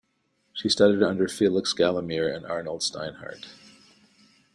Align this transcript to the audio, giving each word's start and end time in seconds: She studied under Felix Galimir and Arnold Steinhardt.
She 0.53 0.67
studied 0.67 1.03
under 1.03 1.27
Felix 1.27 1.75
Galimir 1.75 2.27
and 2.35 2.43
Arnold 2.47 2.81
Steinhardt. 2.81 3.45